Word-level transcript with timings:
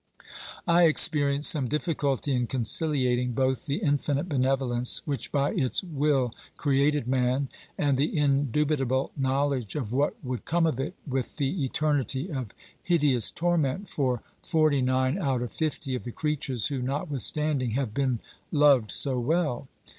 1 0.65 0.81
experience 0.83 1.47
some 1.47 1.67
difficulty 1.67 2.33
in 2.33 2.47
conciliating 2.47 3.33
both 3.33 3.67
the 3.67 3.75
infinite 3.75 4.27
benevolence 4.27 5.03
which 5.05 5.31
by 5.31 5.51
its 5.51 5.83
will 5.83 6.33
created 6.57 7.07
man 7.07 7.49
and 7.77 7.99
the 7.99 8.17
indubitable 8.17 9.11
knowledge 9.15 9.75
of 9.75 9.91
what 9.91 10.15
would 10.23 10.43
come 10.43 10.65
of 10.65 10.79
it 10.79 10.95
with 11.05 11.35
the 11.35 11.63
eternity 11.63 12.31
of 12.31 12.51
hideous 12.81 13.29
torment 13.29 13.87
for 13.87 14.23
forty 14.41 14.81
nine 14.81 15.19
out 15.19 15.43
of 15.43 15.51
fifty 15.51 15.93
of 15.93 16.03
the 16.03 16.11
creatures 16.11 16.69
who, 16.69 16.81
notwithstanding, 16.81 17.73
have 17.77 17.93
been 17.93 18.19
loved 18.51 18.89
so 18.89 19.19
well. 19.19 19.67